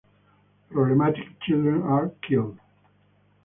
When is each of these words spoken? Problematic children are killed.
Problematic 0.71 1.39
children 1.41 1.83
are 1.83 2.09
killed. 2.27 2.57